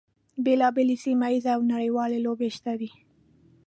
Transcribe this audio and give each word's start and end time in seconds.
بیلا 0.45 0.67
بېلې 0.75 0.97
سیمه 1.03 1.27
ییزې 1.31 1.51
او 1.55 1.61
نړیوالې 1.73 2.19
لوبې 2.25 2.49
شته 2.55 2.73
دي. 2.79 2.89